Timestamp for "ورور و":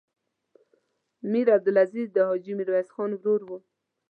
3.13-3.49